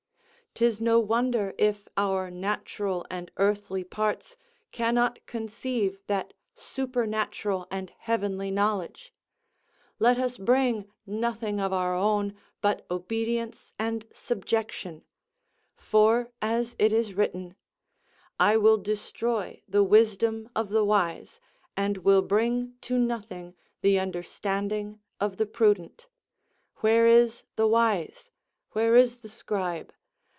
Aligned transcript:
'Tis 0.53 0.81
no 0.81 0.99
wonder 0.99 1.53
if 1.57 1.87
our 1.95 2.29
natural 2.29 3.05
and 3.09 3.31
earthly 3.37 3.85
parts 3.85 4.35
cannot 4.73 5.25
conceive 5.25 5.97
that 6.07 6.33
supernatural 6.53 7.65
and 7.71 7.93
heavenly 7.99 8.51
knowledge: 8.51 9.13
let 9.97 10.19
us 10.19 10.37
bring 10.37 10.91
nothing 11.05 11.61
of 11.61 11.71
our 11.71 11.95
own, 11.95 12.35
but 12.59 12.85
obedience 12.91 13.71
and 13.79 14.05
subjection; 14.11 15.05
for, 15.77 16.29
as 16.41 16.75
it 16.77 16.91
is 16.91 17.13
written, 17.13 17.55
"I 18.37 18.57
will 18.57 18.77
destroy 18.77 19.61
the 19.69 19.85
wisdom 19.85 20.49
of 20.53 20.67
the 20.67 20.83
wise, 20.83 21.39
and 21.77 21.99
will 21.99 22.21
bring 22.21 22.73
to 22.81 22.99
nothing 22.99 23.55
the 23.79 24.01
understanding 24.01 24.99
of 25.17 25.37
the 25.37 25.45
prudent. 25.45 26.07
Where 26.81 27.07
is 27.07 27.45
the 27.55 27.69
wise? 27.69 28.31
Where 28.71 28.97
is 28.97 29.19
the 29.19 29.29
scribe? 29.29 29.93